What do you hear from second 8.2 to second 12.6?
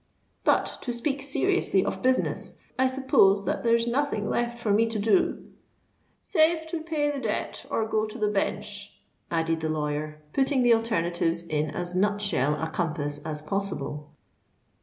Bench," added the lawyer, putting the alternatives in as nut shell